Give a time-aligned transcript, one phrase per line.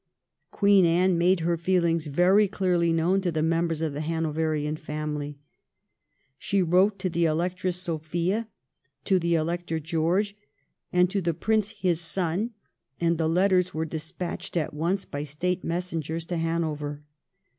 [0.49, 5.37] Queen Anne made her feelings very clearly known to the members of the Hanoverian family.
[6.39, 8.47] She wrote to the Electress Sophia,
[9.05, 10.35] to the Elector George,
[10.91, 12.49] and to the Prince his son,
[12.99, 17.03] and the letters were despatched at once by State messengers to Hanover.